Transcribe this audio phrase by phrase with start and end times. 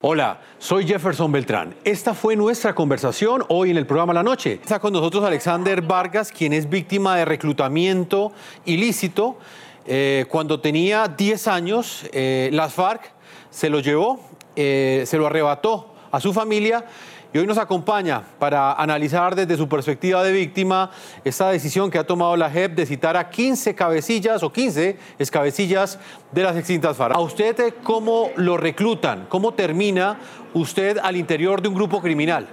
[0.00, 1.74] Hola, soy Jefferson Beltrán.
[1.82, 4.60] Esta fue nuestra conversación hoy en el programa La Noche.
[4.62, 8.30] Está con nosotros Alexander Vargas, quien es víctima de reclutamiento
[8.64, 9.38] ilícito.
[9.86, 13.12] Eh, cuando tenía 10 años, eh, las FARC
[13.50, 14.20] se lo llevó,
[14.54, 16.84] eh, se lo arrebató a su familia
[17.32, 20.90] y hoy nos acompaña para analizar desde su perspectiva de víctima
[21.24, 25.98] esta decisión que ha tomado la JEP de citar a 15 cabecillas o 15 escabecillas
[26.32, 27.14] de las extintas FARC.
[27.14, 29.26] ¿A usted cómo lo reclutan?
[29.28, 30.18] ¿Cómo termina
[30.54, 32.46] usted al interior de un grupo criminal?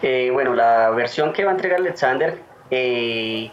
[0.00, 3.50] Eh, bueno, la versión que va a entregar Alexander, eh,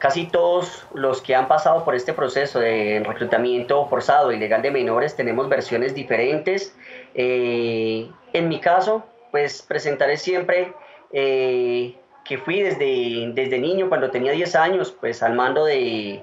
[0.00, 5.14] casi todos los que han pasado por este proceso de reclutamiento forzado ilegal de menores
[5.14, 6.74] tenemos versiones diferentes.
[7.14, 10.72] Eh, en mi caso, pues presentaré siempre
[11.12, 11.94] eh,
[12.24, 16.22] que fui desde, desde niño, cuando tenía 10 años, pues al mando de,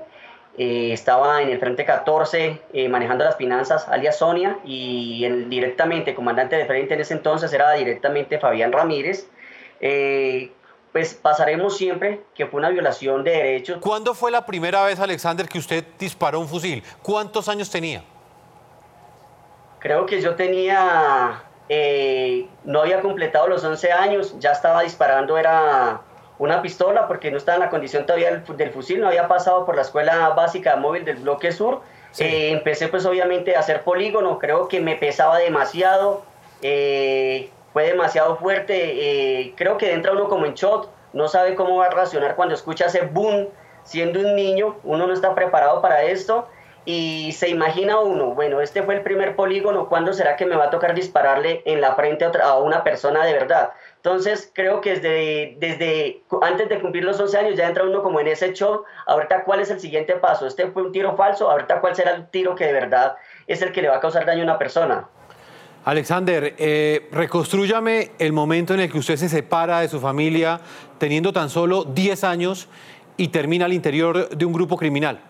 [0.58, 2.60] eh, estaba en el Frente 14
[2.90, 7.74] manejando las finanzas, alias Sonia, y el, directamente, comandante de frente en ese entonces era
[7.74, 9.30] directamente Fabián Ramírez.
[10.98, 13.78] Pues pasaremos siempre que fue una violación de derechos.
[13.82, 16.84] ¿Cuándo fue la primera vez, Alexander, que usted disparó un fusil?
[17.04, 18.04] ¿Cuántos años tenía?
[19.78, 26.02] Creo que yo tenía, eh, no había completado los 11 años, ya estaba disparando, era
[26.40, 29.76] una pistola porque no estaba en la condición todavía del, fusil, no había pasado por
[29.76, 31.82] la escuela básica móvil del bloque sur.
[32.18, 36.24] Eh, empecé pues obviamente a hacer polígono, creo que me pesaba demasiado,
[36.64, 41.86] eh, fue demasiado fuerte, creo que entra uno como en shock, no sabe cómo va
[41.86, 43.50] a reaccionar cuando escucha ese boom,
[43.84, 46.48] siendo un niño, uno no está preparado para esto
[46.86, 50.64] y se imagina uno, bueno, este fue el primer polígono, ¿cuándo será que me va
[50.64, 53.70] a tocar dispararle en la frente a, una persona de verdad?
[53.98, 58.20] Entonces creo que desde, desde antes de cumplir los 11 años ya entra uno como
[58.20, 61.80] en ese show, ahorita cuál es el siguiente paso, este fue un tiro falso, ahorita
[61.80, 64.42] cuál será el tiro que de verdad es el que le va a causar daño
[64.42, 65.08] a una persona.
[65.88, 70.60] Alexander, eh, reconstrúyame el momento en el que usted se separa de su familia
[70.98, 72.68] teniendo tan solo 10 años
[73.16, 75.22] y termina al interior de un grupo criminal.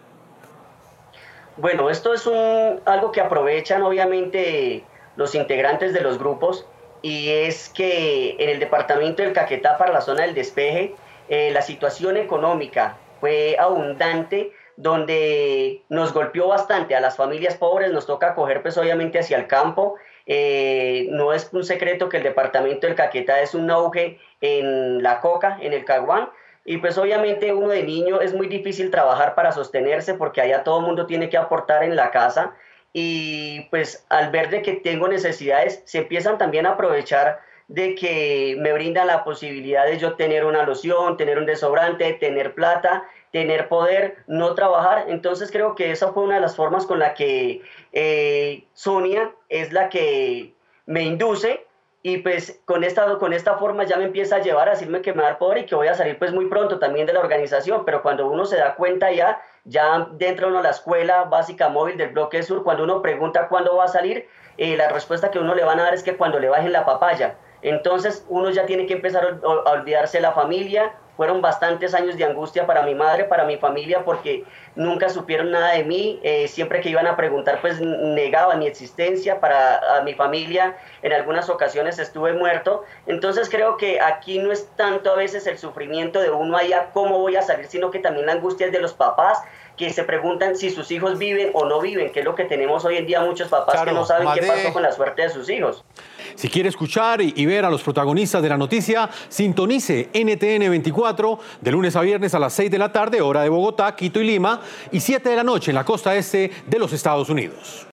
[1.58, 4.84] Bueno, esto es un, algo que aprovechan obviamente
[5.16, 6.66] los integrantes de los grupos
[7.04, 10.96] y es que en el departamento del Caquetá para la zona del despeje
[11.30, 18.06] eh, la situación económica fue abundante donde nos golpeó bastante a las familias pobres, nos
[18.06, 19.96] toca coger pues obviamente hacia el campo.
[20.28, 25.20] Eh, no es un secreto que el departamento del Caquetá es un auge en la
[25.20, 26.30] coca, en el caguán,
[26.64, 30.80] y pues obviamente uno de niño es muy difícil trabajar para sostenerse porque allá todo
[30.80, 32.54] el mundo tiene que aportar en la casa
[32.92, 38.56] y pues al ver de que tengo necesidades se empiezan también a aprovechar de que
[38.60, 43.68] me brindan la posibilidad de yo tener una loción, tener un desobrante, tener plata, tener
[43.68, 45.06] poder, no trabajar.
[45.10, 47.62] Entonces creo que esa fue una de las formas con la que
[47.92, 50.54] eh, Sonia es la que
[50.86, 51.66] me induce
[52.04, 55.12] y pues con esta, con esta forma ya me empieza a llevar a decirme que
[55.12, 57.12] me va a dar poder y que voy a salir pues muy pronto también de
[57.12, 61.68] la organización, pero cuando uno se da cuenta ya, ya dentro de la escuela básica
[61.68, 64.26] móvil del bloque sur, cuando uno pregunta cuándo va a salir,
[64.58, 66.86] eh, la respuesta que uno le van a dar es que cuando le bajen la
[66.86, 67.36] papaya.
[67.62, 72.24] Entonces uno ya tiene que empezar a olvidarse de la familia, fueron bastantes años de
[72.24, 74.46] angustia para mi madre, para mi familia, porque
[74.76, 76.20] nunca supieron nada de mí.
[76.24, 79.42] Eh, siempre que iban a preguntar, pues negaban mi existencia.
[79.42, 82.84] Para mi familia, en algunas ocasiones estuve muerto.
[83.08, 87.20] Entonces creo que aquí no es tanto a veces el sufrimiento de uno allá, cómo
[87.20, 89.42] voy a salir, sino que también la angustia es de los papás
[89.78, 92.84] que se preguntan si sus hijos viven o no viven, que es lo que tenemos
[92.84, 95.48] hoy en día muchos papás que no saben qué pasó con la suerte de sus
[95.50, 95.86] hijos.
[96.34, 101.72] Si quiere escuchar y ver a los protagonistas de la noticia, sintonice NTN 24 de
[101.72, 104.62] lunes a viernes a las 6 de la tarde, hora de Bogotá, Quito y Lima,
[104.92, 107.86] y 7 de la noche en la costa este de los Estados Unidos.